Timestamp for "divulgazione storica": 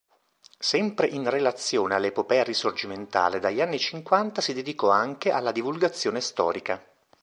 5.51-6.83